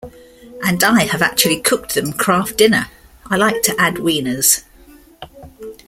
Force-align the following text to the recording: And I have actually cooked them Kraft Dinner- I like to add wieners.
And 0.63 0.83
I 0.83 1.03
have 1.03 1.21
actually 1.21 1.59
cooked 1.61 1.93
them 1.93 2.11
Kraft 2.13 2.57
Dinner- 2.57 2.87
I 3.27 3.37
like 3.37 3.61
to 3.61 3.79
add 3.79 3.97
wieners. 3.97 4.63